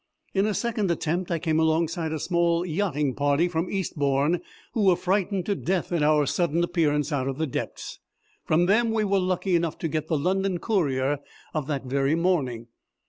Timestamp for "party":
3.13-3.47